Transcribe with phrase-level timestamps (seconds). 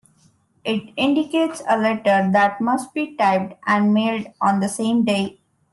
[0.65, 5.39] It indicates a letter that must be typed and mailed on the same day.